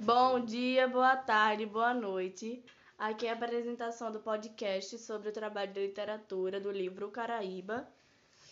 Bom 0.00 0.44
dia, 0.44 0.86
boa 0.86 1.16
tarde, 1.16 1.66
boa 1.66 1.92
noite. 1.92 2.64
Aqui 2.96 3.26
é 3.26 3.30
a 3.30 3.34
apresentação 3.34 4.12
do 4.12 4.20
podcast 4.20 4.96
sobre 4.96 5.28
o 5.28 5.32
trabalho 5.32 5.72
de 5.72 5.88
literatura 5.88 6.60
do 6.60 6.70
livro 6.70 7.10
Caraíba, 7.10 7.86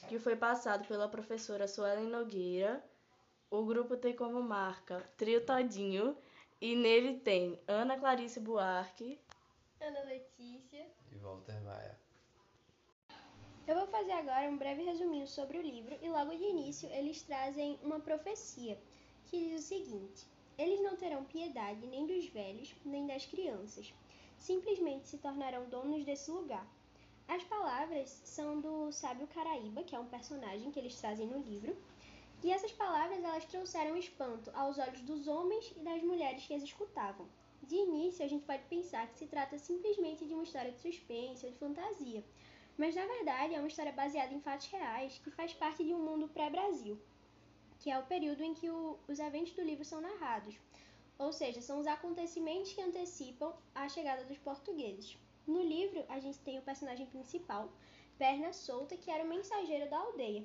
que 0.09 0.19
foi 0.19 0.35
passado 0.35 0.88
pela 0.88 1.09
professora 1.09 1.69
Suelen 1.69 2.09
Nogueira. 2.09 2.85
O 3.48 3.64
grupo 3.64 3.96
tem 3.96 4.14
como 4.14 4.43
marca 4.43 5.09
Trio 5.17 5.46
Todinho 5.46 6.17
e 6.61 6.74
nele 6.74 7.21
tem 7.21 7.60
Ana 7.69 7.97
Clarice 7.97 8.40
Buarque, 8.40 9.21
Ana 9.81 10.03
Letícia 10.03 10.85
e 11.13 11.17
Walter 11.17 11.63
Maia. 11.63 11.97
Eu 13.69 13.76
vou 13.76 13.87
fazer 13.87 14.13
agora 14.13 14.49
um 14.49 14.58
breve 14.58 14.83
resuminho 14.83 15.28
sobre 15.28 15.58
o 15.58 15.63
livro 15.63 15.97
e 16.02 16.09
logo 16.09 16.34
de 16.37 16.42
início 16.42 16.88
eles 16.91 17.23
trazem 17.23 17.78
uma 17.84 18.01
profecia 18.01 18.77
que 19.27 19.48
diz 19.48 19.65
o 19.65 19.66
seguinte: 19.66 20.36
Eles 20.59 20.80
não 20.80 20.97
terão 20.97 21.25
piedade 21.25 21.87
nem 21.87 22.07
dos 22.07 22.27
velhos, 22.29 22.75
nem 22.85 23.07
das 23.07 23.27
crianças. 23.27 23.93
Simplesmente 24.39 25.09
se 25.09 25.19
tornarão 25.19 25.69
donos 25.69 26.05
desse 26.05 26.30
lugar. 26.30 26.67
As 27.29 27.43
palavras 27.45 28.09
são 28.25 28.61
do 28.61 28.93
sábio 28.93 29.27
Caraíba, 29.27 29.83
que 29.83 29.95
é 29.95 29.99
um 29.99 30.07
personagem 30.07 30.71
que 30.71 30.79
eles 30.79 30.99
trazem 31.01 31.27
no 31.27 31.41
livro. 31.41 31.77
E 32.43 32.53
essas 32.53 32.73
palavras 32.73 33.23
elas 33.23 33.45
trouxeram 33.47 33.97
espanto 33.97 34.51
aos 34.55 34.79
olhos 34.79 35.01
dos 35.01 35.27
homens 35.27 35.73
e 35.77 35.80
das 35.80 36.03
mulheres 36.03 36.47
que 36.47 36.55
as 36.55 36.63
escutavam. 36.63 37.27
De 37.63 37.75
início, 37.75 38.25
a 38.25 38.29
gente 38.29 38.45
pode 38.45 38.63
pensar 38.65 39.09
que 39.09 39.19
se 39.19 39.27
trata 39.27 39.59
simplesmente 39.59 40.25
de 40.25 40.35
uma 40.35 40.45
história 40.45 40.71
de 40.71 40.79
suspense 40.79 41.45
ou 41.45 41.51
de 41.51 41.59
fantasia, 41.59 42.25
mas 42.79 42.95
na 42.95 43.05
verdade 43.07 43.55
é 43.55 43.59
uma 43.59 43.66
história 43.66 43.93
baseada 43.93 44.33
em 44.33 44.41
fatos 44.41 44.69
reais 44.69 45.19
que 45.19 45.30
faz 45.30 45.52
parte 45.52 45.83
de 45.83 45.93
um 45.93 45.99
mundo 45.99 46.29
pré-Brasil, 46.29 47.01
que 47.87 47.91
é 47.93 47.99
o 48.01 48.07
período 48.07 48.43
em 48.43 48.53
que 48.53 48.69
o, 48.69 48.99
os 49.07 49.21
eventos 49.21 49.53
do 49.53 49.63
livro 49.63 49.85
são 49.85 50.01
narrados, 50.01 50.59
ou 51.17 51.33
seja, 51.33 51.61
são 51.61 51.79
os 51.79 51.87
acontecimentos 51.87 52.73
que 52.73 52.81
antecipam 52.81 53.55
a 53.73 53.89
chegada 53.89 54.25
dos 54.25 54.39
portugueses. 54.39 55.16
No 55.47 55.63
livro, 55.63 56.05
a 56.09 56.19
gente 56.19 56.41
tem 56.41 56.59
o 56.59 56.63
personagem 56.63 57.07
principal, 57.07 57.71
Perna 58.19 58.52
Solta, 58.52 58.97
que 58.97 59.09
era 59.09 59.23
o 59.23 59.29
mensageiro 59.29 59.88
da 59.88 60.01
aldeia. 60.01 60.45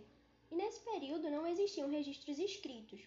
E 0.51 0.55
nesse 0.55 0.81
período 0.81 1.31
não 1.31 1.47
existiam 1.47 1.89
registros 1.89 2.37
escritos. 2.37 3.01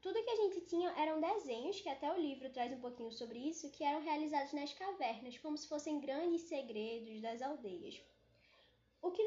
Tudo 0.00 0.22
que 0.22 0.30
a 0.30 0.36
gente 0.36 0.60
tinha 0.60 0.90
eram 0.90 1.20
desenhos, 1.20 1.80
que 1.80 1.88
até 1.88 2.12
o 2.12 2.20
livro 2.20 2.50
traz 2.50 2.72
um 2.72 2.78
pouquinho 2.78 3.10
sobre 3.10 3.40
isso, 3.40 3.72
que 3.72 3.82
eram 3.82 4.00
realizados 4.00 4.52
nas 4.52 4.72
cavernas, 4.72 5.36
como 5.36 5.58
se 5.58 5.66
fossem 5.66 5.98
grandes 5.98 6.42
segredos 6.42 7.20
das 7.20 7.42
aldeias 7.42 8.00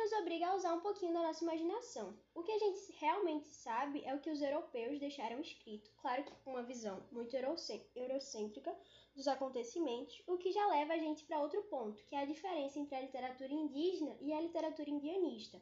nos 0.02 0.13
obriga 0.13 0.47
a 0.47 0.55
usar 0.55 0.73
um 0.73 0.80
pouquinho 0.80 1.13
da 1.13 1.21
nossa 1.21 1.44
imaginação. 1.44 2.17
O 2.33 2.41
que 2.41 2.52
a 2.52 2.57
gente 2.57 2.91
realmente 2.94 3.47
sabe 3.49 4.03
é 4.03 4.16
o 4.16 4.19
que 4.19 4.31
os 4.31 4.41
europeus 4.41 4.99
deixaram 4.99 5.39
escrito, 5.39 5.91
claro 5.97 6.23
que 6.23 6.35
com 6.43 6.52
uma 6.52 6.63
visão 6.63 7.03
muito 7.11 7.35
eurocêntrica 7.35 8.75
dos 9.16 9.27
acontecimentos, 9.27 10.23
o 10.25 10.38
que 10.39 10.52
já 10.52 10.66
leva 10.67 10.93
a 10.93 10.97
gente 10.97 11.23
para 11.25 11.39
outro 11.39 11.61
ponto, 11.63 12.03
que 12.05 12.16
é 12.16 12.21
a 12.21 12.25
diferença 12.25 12.80
entre 12.80 12.95
a 12.95 13.02
literatura 13.02 13.53
indígena 13.53 14.17
e 14.19 14.33
a 14.33 14.41
literatura 14.41 14.89
indianista. 14.89 15.61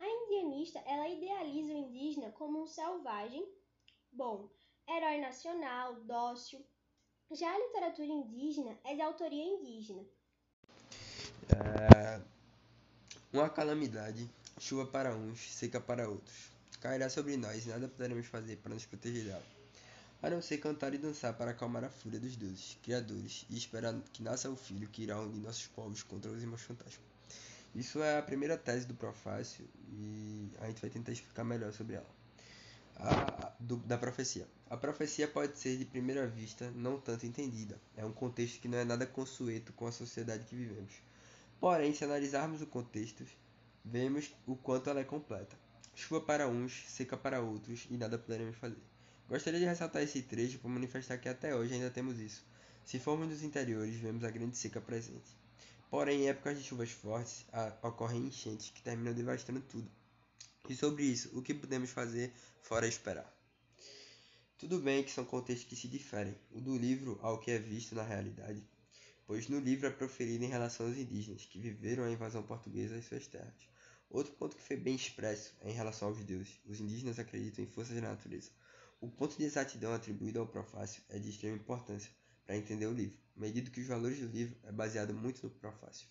A 0.00 0.08
indianista, 0.08 0.78
ela 0.86 1.08
idealiza 1.08 1.74
o 1.74 1.76
indígena 1.76 2.32
como 2.32 2.62
um 2.62 2.66
selvagem, 2.66 3.46
bom, 4.10 4.48
herói 4.88 5.18
nacional, 5.18 5.94
dócil. 6.04 6.64
Já 7.30 7.52
a 7.52 7.58
literatura 7.58 8.08
indígena 8.08 8.78
é 8.82 8.94
de 8.94 9.02
autoria 9.02 9.44
indígena. 9.44 10.06
É 11.50 12.34
uma 13.38 13.50
calamidade, 13.50 14.30
chuva 14.60 14.86
para 14.86 15.16
uns, 15.16 15.40
seca 15.52 15.80
para 15.80 16.08
outros. 16.08 16.52
Cairá 16.80 17.08
sobre 17.08 17.36
nós 17.36 17.66
e 17.66 17.68
nada 17.68 17.88
poderemos 17.88 18.26
fazer 18.26 18.56
para 18.58 18.72
nos 18.72 18.86
proteger 18.86 19.24
dela. 19.24 19.42
A 20.22 20.30
não 20.30 20.40
ser 20.40 20.58
cantar 20.58 20.94
e 20.94 20.98
dançar 20.98 21.34
para 21.34 21.50
acalmar 21.50 21.82
a 21.82 21.88
fúria 21.88 22.20
dos 22.20 22.36
deuses, 22.36 22.78
criadores, 22.80 23.44
e 23.50 23.56
esperar 23.56 23.92
que 24.12 24.22
nasça 24.22 24.48
o 24.48 24.56
filho 24.56 24.88
que 24.88 25.02
irá 25.02 25.20
unir 25.20 25.40
nossos 25.40 25.66
povos 25.66 26.02
contra 26.04 26.30
os 26.30 26.40
irmãos 26.42 26.62
fantasmas. 26.62 27.00
Isso 27.74 28.00
é 28.00 28.18
a 28.18 28.22
primeira 28.22 28.56
tese 28.56 28.86
do 28.86 28.94
Profácio 28.94 29.68
e 29.90 30.48
a 30.60 30.68
gente 30.68 30.80
vai 30.80 30.90
tentar 30.90 31.10
explicar 31.10 31.42
melhor 31.42 31.72
sobre 31.72 31.96
ela. 31.96 32.14
A, 32.96 33.52
do, 33.58 33.78
da 33.78 33.98
profecia. 33.98 34.46
A 34.70 34.76
profecia 34.76 35.26
pode 35.26 35.58
ser 35.58 35.76
de 35.76 35.84
primeira 35.84 36.24
vista 36.24 36.70
não 36.70 37.00
tanto 37.00 37.26
entendida. 37.26 37.76
É 37.96 38.04
um 38.04 38.12
contexto 38.12 38.60
que 38.60 38.68
não 38.68 38.78
é 38.78 38.84
nada 38.84 39.04
consueto 39.04 39.72
com 39.72 39.88
a 39.88 39.92
sociedade 39.92 40.44
que 40.44 40.54
vivemos 40.54 40.92
Porém, 41.60 41.94
se 41.94 42.04
analisarmos 42.04 42.60
o 42.60 42.66
contexto, 42.66 43.24
vemos 43.84 44.34
o 44.46 44.56
quanto 44.56 44.90
ela 44.90 45.00
é 45.00 45.04
completa. 45.04 45.56
Chuva 45.94 46.20
para 46.20 46.48
uns, 46.48 46.84
seca 46.88 47.16
para 47.16 47.40
outros, 47.40 47.86
e 47.90 47.96
nada 47.96 48.18
poderemos 48.18 48.56
fazer. 48.56 48.82
Gostaria 49.28 49.60
de 49.60 49.66
ressaltar 49.66 50.02
esse 50.02 50.22
trecho 50.22 50.58
para 50.58 50.70
manifestar 50.70 51.18
que 51.18 51.28
até 51.28 51.54
hoje 51.54 51.74
ainda 51.74 51.90
temos 51.90 52.18
isso. 52.18 52.44
Se 52.84 52.98
formos 52.98 53.28
nos 53.28 53.42
interiores, 53.42 53.94
vemos 53.96 54.24
a 54.24 54.30
grande 54.30 54.56
seca 54.56 54.80
presente. 54.80 55.36
Porém, 55.90 56.22
em 56.22 56.28
épocas 56.28 56.58
de 56.58 56.64
chuvas 56.64 56.90
fortes, 56.90 57.46
ocorrem 57.82 58.26
enchentes 58.26 58.70
que 58.70 58.82
terminam 58.82 59.14
devastando 59.14 59.60
tudo. 59.60 59.90
E 60.68 60.74
sobre 60.74 61.04
isso, 61.04 61.30
o 61.38 61.42
que 61.42 61.54
podemos 61.54 61.90
fazer 61.90 62.32
fora 62.60 62.86
esperar? 62.86 63.32
Tudo 64.58 64.78
bem 64.78 65.02
que 65.02 65.10
são 65.10 65.24
contextos 65.24 65.68
que 65.68 65.76
se 65.76 65.88
diferem, 65.88 66.36
o 66.50 66.60
do 66.60 66.76
livro 66.76 67.18
ao 67.22 67.38
que 67.38 67.50
é 67.50 67.58
visto 67.58 67.94
na 67.94 68.02
realidade, 68.02 68.62
pois 69.26 69.48
no 69.48 69.58
livro 69.58 69.86
é 69.86 69.90
proferido 69.90 70.44
em 70.44 70.48
relação 70.48 70.86
aos 70.86 70.96
indígenas 70.96 71.44
que 71.44 71.58
viveram 71.58 72.04
a 72.04 72.10
invasão 72.10 72.42
portuguesa 72.42 72.96
às 72.96 73.04
suas 73.04 73.26
terras. 73.26 73.68
Outro 74.10 74.32
ponto 74.34 74.56
que 74.56 74.62
foi 74.62 74.76
bem 74.76 74.94
expresso 74.94 75.54
é 75.60 75.70
em 75.70 75.74
relação 75.74 76.08
aos 76.08 76.22
deuses. 76.24 76.60
Os 76.66 76.80
indígenas 76.80 77.18
acreditam 77.18 77.64
em 77.64 77.68
forças 77.68 77.96
da 77.96 78.02
natureza. 78.02 78.50
O 79.00 79.08
ponto 79.08 79.36
de 79.36 79.44
exatidão 79.44 79.92
atribuído 79.92 80.40
ao 80.40 80.46
Profácio 80.46 81.02
é 81.08 81.18
de 81.18 81.30
extrema 81.30 81.56
importância 81.56 82.10
para 82.44 82.56
entender 82.56 82.86
o 82.86 82.92
livro, 82.92 83.18
medido 83.34 83.70
que 83.70 83.80
os 83.80 83.86
valores 83.86 84.20
do 84.20 84.26
livro 84.26 84.56
é 84.62 84.72
baseado 84.72 85.12
muito 85.14 85.42
no 85.42 85.50
Profácio. 85.50 86.06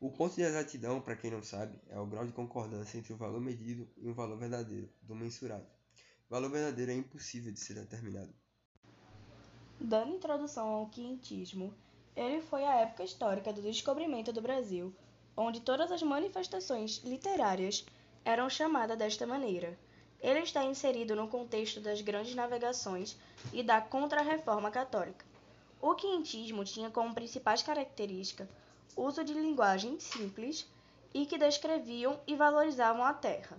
O 0.00 0.10
ponto 0.12 0.36
de 0.36 0.42
exatidão, 0.42 1.00
para 1.00 1.16
quem 1.16 1.30
não 1.30 1.42
sabe, 1.42 1.78
é 1.88 1.98
o 1.98 2.06
grau 2.06 2.26
de 2.26 2.32
concordância 2.32 2.98
entre 2.98 3.12
o 3.12 3.16
valor 3.16 3.40
medido 3.40 3.88
e 3.96 4.08
o 4.08 4.14
valor 4.14 4.38
verdadeiro, 4.38 4.88
do 5.02 5.14
mensurado. 5.14 5.66
O 6.28 6.30
valor 6.30 6.50
verdadeiro 6.50 6.92
é 6.92 6.94
impossível 6.94 7.52
de 7.52 7.58
ser 7.58 7.74
determinado, 7.74 8.32
Dando 9.80 10.16
introdução 10.16 10.68
ao 10.68 10.86
quientismo, 10.86 11.72
ele 12.16 12.40
foi 12.40 12.64
a 12.64 12.80
época 12.80 13.04
histórica 13.04 13.52
do 13.52 13.62
descobrimento 13.62 14.32
do 14.32 14.42
Brasil, 14.42 14.92
onde 15.36 15.60
todas 15.60 15.92
as 15.92 16.02
manifestações 16.02 16.98
literárias 17.04 17.86
eram 18.24 18.50
chamadas 18.50 18.98
desta 18.98 19.24
maneira. 19.24 19.78
Ele 20.20 20.40
está 20.40 20.64
inserido 20.64 21.14
no 21.14 21.28
contexto 21.28 21.80
das 21.80 22.00
grandes 22.00 22.34
navegações 22.34 23.16
e 23.52 23.62
da 23.62 23.80
Contra-Reforma 23.80 24.68
Católica. 24.68 25.24
O 25.80 25.94
quientismo 25.94 26.64
tinha 26.64 26.90
como 26.90 27.14
principais 27.14 27.62
características 27.62 28.48
uso 28.96 29.22
de 29.22 29.32
linguagem 29.32 30.00
simples 30.00 30.66
e 31.14 31.24
que 31.24 31.38
descreviam 31.38 32.18
e 32.26 32.34
valorizavam 32.34 33.04
a 33.04 33.14
terra, 33.14 33.56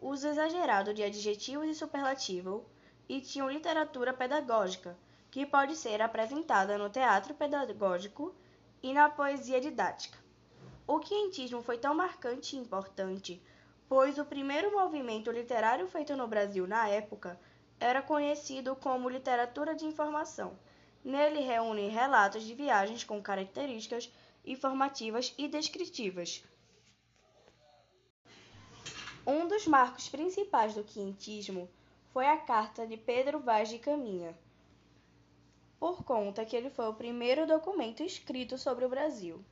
uso 0.00 0.26
exagerado 0.26 0.94
de 0.94 1.02
adjetivos 1.02 1.68
e 1.68 1.74
superlativos 1.74 2.62
e 3.06 3.20
tinham 3.20 3.50
literatura 3.50 4.14
pedagógica, 4.14 4.96
que 5.32 5.46
pode 5.46 5.74
ser 5.76 6.02
apresentada 6.02 6.76
no 6.76 6.90
teatro 6.90 7.32
pedagógico 7.32 8.34
e 8.82 8.92
na 8.92 9.08
poesia 9.08 9.62
didática. 9.62 10.18
O 10.86 11.00
quientismo 11.00 11.62
foi 11.62 11.78
tão 11.78 11.94
marcante 11.94 12.54
e 12.54 12.58
importante, 12.58 13.42
pois 13.88 14.18
o 14.18 14.26
primeiro 14.26 14.70
movimento 14.70 15.30
literário 15.30 15.88
feito 15.88 16.14
no 16.14 16.28
Brasil 16.28 16.66
na 16.66 16.86
época 16.86 17.40
era 17.80 18.02
conhecido 18.02 18.76
como 18.76 19.08
literatura 19.08 19.74
de 19.74 19.86
informação. 19.86 20.58
Nele 21.02 21.40
reúne 21.40 21.88
relatos 21.88 22.42
de 22.42 22.54
viagens 22.54 23.02
com 23.02 23.22
características 23.22 24.12
informativas 24.44 25.32
e 25.38 25.48
descritivas. 25.48 26.44
Um 29.26 29.48
dos 29.48 29.66
marcos 29.66 30.10
principais 30.10 30.74
do 30.74 30.84
quientismo 30.84 31.70
foi 32.12 32.26
a 32.26 32.36
carta 32.36 32.86
de 32.86 32.98
Pedro 32.98 33.40
Vaz 33.40 33.70
de 33.70 33.78
Caminha, 33.78 34.36
por 35.82 36.04
conta 36.04 36.44
que 36.44 36.54
ele 36.54 36.70
foi 36.70 36.86
o 36.86 36.94
primeiro 36.94 37.44
documento 37.44 38.04
escrito 38.04 38.56
sobre 38.56 38.84
o 38.84 38.88
Brasil. 38.88 39.44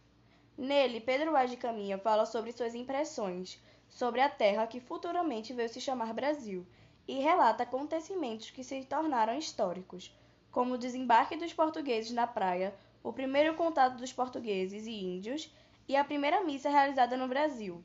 Nele, 0.57 1.01
Pedro 1.01 1.33
Vaz 1.33 1.51
de 1.51 1.57
Caminha 1.57 1.99
fala 1.99 2.25
sobre 2.25 2.53
suas 2.53 2.73
impressões 2.73 3.61
sobre 3.89 4.21
a 4.21 4.29
terra 4.29 4.65
que 4.69 4.79
futuramente 4.79 5.53
veio 5.53 5.69
se 5.69 5.81
chamar 5.81 6.15
Brasil 6.15 6.65
e 7.09 7.19
relata 7.19 7.65
acontecimentos 7.65 8.49
que 8.51 8.63
se 8.63 8.85
tornaram 8.85 9.37
históricos, 9.37 10.15
como 10.53 10.75
o 10.75 10.79
desembarque 10.79 11.35
dos 11.35 11.53
portugueses 11.53 12.13
na 12.13 12.29
praia, 12.29 12.73
o 13.03 13.13
primeiro 13.13 13.57
contato 13.57 13.97
dos 13.97 14.13
portugueses 14.13 14.87
e 14.87 14.93
índios 14.93 15.53
e 15.89 15.97
a 15.97 16.05
primeira 16.05 16.45
missa 16.45 16.71
realizada 16.71 17.17
no 17.17 17.27
Brasil. 17.27 17.83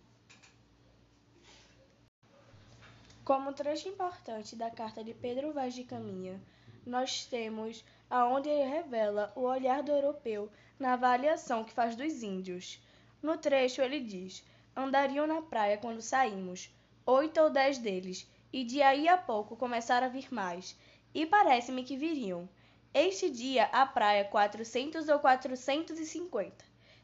Como 3.24 3.54
trecho 3.54 3.90
importante 3.90 4.56
da 4.56 4.70
carta 4.70 5.04
de 5.04 5.16
Pedro 5.16 5.52
Vaz 5.52 5.74
de 5.74 5.84
Caminha, 5.84 6.40
nós 6.86 7.26
temos 7.26 7.84
aonde 8.10 8.50
ele 8.50 8.70
revela 8.70 9.32
o 9.36 9.42
olhar 9.42 9.82
do 9.82 9.92
europeu 9.92 10.50
na 10.80 10.94
avaliação 10.94 11.64
que 11.64 11.74
faz 11.74 11.96
dos 11.96 12.24
índios. 12.24 12.82
No 13.22 13.38
trecho 13.38 13.82
ele 13.82 14.00
diz: 14.00 14.44
andariam 14.76 15.26
na 15.26 15.42
praia 15.42 15.78
quando 15.78 16.02
saímos, 16.02 16.70
oito 17.06 17.40
ou 17.40 17.50
dez 17.50 17.78
deles, 17.78 18.30
e 18.52 18.64
de 18.64 18.82
aí 18.82 19.08
a 19.08 19.18
pouco 19.18 19.56
começaram 19.56 20.08
a 20.08 20.10
vir 20.10 20.34
mais, 20.34 20.78
e 21.14 21.26
parece-me 21.26 21.84
que 21.84 21.98
viriam. 21.98 22.48
Este 22.94 23.30
dia 23.30 23.66
à 23.66 23.86
praia 23.86 24.24
400 24.24 25.10
ou 25.10 25.20
450. 25.20 26.64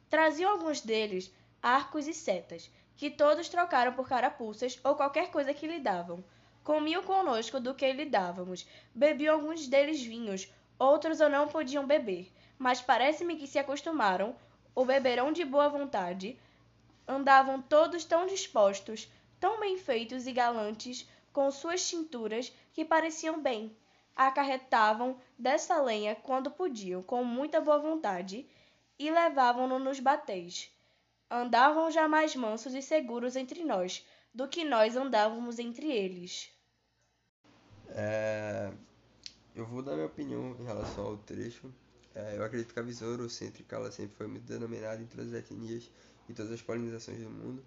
Traziam 0.09 0.51
alguns 0.51 0.81
deles 0.81 1.33
arcos 1.61 2.07
e 2.07 2.13
setas, 2.13 2.71
que 2.95 3.09
todos 3.09 3.49
trocaram 3.49 3.93
por 3.93 4.07
carapuças 4.07 4.79
ou 4.83 4.95
qualquer 4.95 5.31
coisa 5.31 5.53
que 5.53 5.67
lhe 5.67 5.79
davam. 5.79 6.23
Comiam 6.63 7.03
conosco 7.03 7.59
do 7.59 7.73
que 7.73 7.91
lhe 7.91 8.05
dávamos, 8.05 8.67
bebiam 8.93 9.35
alguns 9.35 9.67
deles 9.67 10.01
vinhos, 10.01 10.51
outros 10.81 11.21
ou 11.21 11.29
não 11.29 11.47
podiam 11.47 11.85
beber, 11.85 12.31
mas 12.57 12.81
parece-me 12.81 13.35
que 13.35 13.47
se 13.47 13.59
acostumaram, 13.59 14.35
o 14.73 14.83
beberão 14.83 15.31
de 15.31 15.45
boa 15.45 15.69
vontade, 15.69 16.39
andavam 17.07 17.61
todos 17.61 18.05
tão 18.05 18.25
dispostos, 18.25 19.11
tão 19.39 19.59
bem 19.59 19.77
feitos 19.77 20.25
e 20.25 20.31
galantes, 20.31 21.07
com 21.31 21.51
suas 21.51 21.81
cinturas, 21.81 22.51
que 22.73 22.83
pareciam 22.83 23.41
bem 23.41 23.75
acarretavam 24.15 25.17
dessa 25.37 25.81
lenha 25.81 26.15
quando 26.15 26.51
podiam, 26.51 27.01
com 27.01 27.23
muita 27.23 27.61
boa 27.61 27.79
vontade, 27.79 28.45
e 28.99 29.09
levavam-no 29.09 29.79
nos 29.79 29.99
batéis. 29.99 30.71
Andavam 31.29 31.89
já 31.89 32.07
mais 32.07 32.35
mansos 32.35 32.73
e 32.73 32.81
seguros 32.81 33.35
entre 33.35 33.63
nós 33.63 34.05
do 34.33 34.47
que 34.47 34.63
nós 34.63 34.95
andávamos 34.95 35.59
entre 35.59 35.91
eles. 35.91 36.51
É, 37.89 38.71
eu 39.55 39.65
vou 39.81 39.83
dar 39.83 39.95
minha 39.95 40.05
opinião 40.05 40.55
em 40.59 40.63
relação 40.63 41.05
ao 41.05 41.17
trecho. 41.17 41.73
É, 42.13 42.37
eu 42.37 42.43
acredito 42.43 42.71
que 42.73 42.79
a 42.79 42.83
visão 42.83 43.09
eurocêntrica 43.09 43.75
ela 43.75 43.91
sempre 43.91 44.15
foi 44.15 44.27
muito 44.27 44.43
denominada 44.43 45.01
em 45.01 45.07
todas 45.07 45.27
as 45.29 45.33
etnias 45.33 45.89
e 46.29 46.33
todas 46.33 46.51
as 46.51 46.61
polinizações 46.61 47.19
do 47.19 47.29
mundo. 47.29 47.63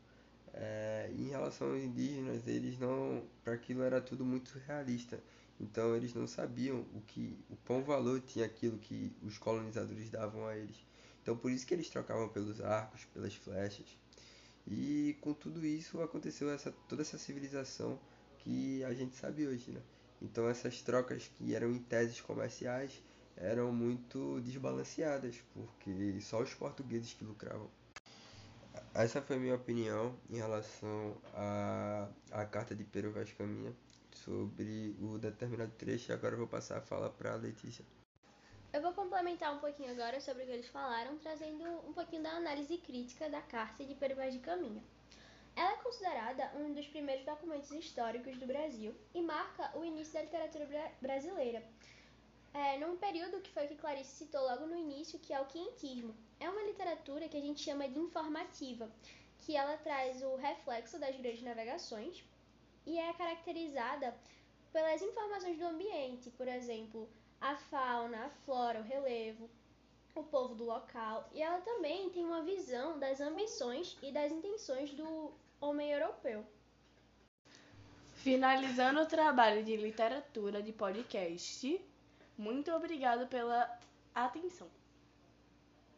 É, 0.52 1.11
em 1.12 1.31
relação 1.31 1.72
aos 1.72 1.82
indígenas, 1.82 2.46
eles 2.46 2.78
não, 2.78 3.25
para 3.43 3.55
aquilo 3.55 3.82
era 3.82 4.00
tudo 4.00 4.25
muito 4.25 4.56
realista. 4.66 5.19
Então 5.58 5.96
eles 5.96 6.14
não 6.14 6.26
sabiam 6.26 6.87
o 6.94 7.00
que 7.00 7.37
o 7.50 7.56
quão 7.66 7.82
valor 7.82 8.20
tinha 8.20 8.46
aquilo 8.46 8.78
que 8.78 9.12
os 9.22 9.37
colonizadores 9.37 10.08
davam 10.08 10.46
a 10.46 10.56
eles. 10.56 10.76
Então 11.22 11.37
por 11.37 11.50
isso 11.50 11.66
que 11.66 11.75
eles 11.75 11.88
trocavam 11.88 12.28
pelos 12.28 12.61
arcos, 12.61 13.05
pelas 13.06 13.34
flechas. 13.34 13.87
E 14.66 15.16
com 15.20 15.34
tudo 15.34 15.64
isso 15.66 16.00
aconteceu 16.00 16.49
essa 16.50 16.72
toda 16.88 17.02
essa 17.02 17.19
civilização 17.19 17.99
que 18.38 18.84
a 18.84 18.94
gente 18.94 19.16
sabe 19.16 19.46
hoje, 19.46 19.72
né? 19.72 19.81
Então 20.25 20.49
essas 20.49 20.81
trocas 20.81 21.31
que 21.37 21.55
eram 21.55 21.71
em 21.71 21.79
teses 21.79 22.19
comerciais 22.19 23.03
eram 23.37 23.71
muito 23.73 24.41
desbalanceadas, 24.41 25.37
porque 25.53 26.19
só 26.23 26.41
os 26.41 26.55
portugueses 26.55 27.12
que 27.12 27.25
lucravam. 27.25 27.69
Essa 28.94 29.21
foi 29.21 29.38
minha 29.38 29.55
opinião 29.55 30.17
em 30.31 30.37
relação 30.37 31.17
à, 31.35 32.09
à 32.32 32.47
carta 32.47 32.75
de 32.75 32.85
Pero 32.85 33.12
Vaz 33.12 33.32
Caminha 33.32 33.75
sobre 34.15 34.97
o 35.00 35.19
determinado 35.19 35.73
trecho 35.73 36.12
agora 36.12 36.35
eu 36.35 36.38
vou 36.38 36.47
passar 36.47 36.79
a 36.79 36.81
fala 36.81 37.11
para 37.11 37.35
a 37.35 37.37
Letícia. 37.37 37.85
Eu 38.73 38.81
vou 38.81 38.93
complementar 38.93 39.55
um 39.55 39.59
pouquinho 39.59 39.93
agora 39.93 40.21
sobre 40.21 40.44
o 40.44 40.47
que 40.47 40.53
eles 40.53 40.69
falaram, 40.69 41.19
trazendo 41.19 41.65
um 41.87 41.93
pouquinho 41.93 42.23
da 42.23 42.31
análise 42.31 42.79
crítica 42.79 43.29
da 43.29 43.43
Carta 43.43 43.85
de 43.85 43.94
Peruvaz 43.94 44.32
de 44.32 44.41
Caminha. 44.41 44.82
Ela 45.56 45.72
é 45.72 45.76
considerada 45.76 46.50
um 46.56 46.72
dos 46.72 46.86
primeiros 46.86 47.24
documentos 47.24 47.70
históricos 47.70 48.36
do 48.38 48.46
Brasil 48.46 48.94
e 49.14 49.22
marca 49.22 49.70
o 49.78 49.84
início 49.84 50.14
da 50.14 50.22
literatura 50.22 50.66
bra 50.66 50.90
brasileira, 51.00 51.62
é, 52.52 52.78
num 52.78 52.96
período 52.96 53.40
que 53.40 53.50
foi 53.50 53.66
que 53.66 53.74
Clarice 53.74 54.16
citou 54.16 54.42
logo 54.42 54.66
no 54.66 54.76
início, 54.76 55.18
que 55.18 55.32
é 55.32 55.40
o 55.40 55.46
quinhentismo. 55.46 56.14
É 56.38 56.48
uma 56.48 56.62
literatura 56.62 57.28
que 57.28 57.36
a 57.36 57.40
gente 57.40 57.60
chama 57.60 57.88
de 57.88 57.98
informativa, 57.98 58.88
que 59.40 59.56
ela 59.56 59.76
traz 59.76 60.22
o 60.22 60.36
reflexo 60.36 60.98
das 60.98 61.16
grandes 61.16 61.42
navegações, 61.42 62.24
e 62.86 62.98
é 62.98 63.12
caracterizada 63.14 64.16
pelas 64.72 65.02
informações 65.02 65.58
do 65.58 65.66
ambiente, 65.66 66.30
por 66.30 66.46
exemplo, 66.46 67.08
a 67.40 67.56
fauna, 67.56 68.26
a 68.26 68.30
flora, 68.44 68.80
o 68.80 68.82
relevo, 68.82 69.50
o 70.14 70.22
povo 70.22 70.55
do 70.55 70.64
local, 70.64 71.28
e 71.32 71.43
ela 71.43 71.61
também 71.61 72.08
tem 72.11 72.25
uma 72.25 72.43
visão 72.43 72.99
das 72.99 73.20
ambições 73.20 73.96
e 74.02 74.12
das 74.12 74.31
intenções 74.31 74.93
do 74.93 75.32
homem 75.61 75.90
europeu. 75.90 76.44
Finalizando 78.12 79.00
o 79.00 79.06
trabalho 79.06 79.64
de 79.64 79.76
literatura 79.76 80.62
de 80.62 80.72
podcast, 80.72 81.81
muito 82.38 82.70
obrigado 82.72 83.26
pela 83.26 83.78
atenção. 84.14 84.69